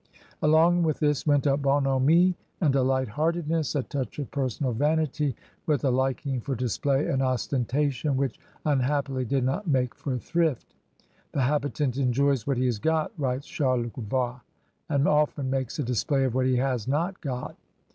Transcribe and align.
Along 0.41 0.81
with 0.81 0.97
this 0.97 1.27
went 1.27 1.45
a 1.45 1.55
bonhomie 1.55 2.33
and 2.59 2.75
a 2.75 2.81
lightheartedness, 2.81 3.75
a 3.75 3.83
touch 3.83 4.17
of 4.17 4.31
personal 4.31 4.71
vanity, 4.73 5.35
with 5.67 5.83
a 5.85 5.91
liking 5.91 6.41
for 6.41 6.55
display 6.55 7.05
and 7.05 7.21
ostentation, 7.21 8.17
which 8.17 8.39
unhappily 8.65 9.25
did 9.25 9.43
not 9.43 9.67
make 9.67 9.93
for 9.93 10.17
thrift. 10.17 10.73
The 11.33 11.41
habitant 11.41 11.97
enjoys 11.97 12.47
what 12.47 12.57
he 12.57 12.65
has 12.65 12.79
got," 12.79 13.11
writes 13.15 13.45
Charlevoix, 13.45 14.41
and 14.89 15.07
often 15.07 15.51
makes 15.51 15.77
a 15.77 15.83
display 15.83 16.23
of 16.23 16.33
what 16.33 16.47
he 16.47 16.55
has 16.55 16.87
not 16.87 17.21
got." 17.21 17.55